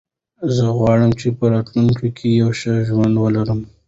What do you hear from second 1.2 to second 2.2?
په راتلونکي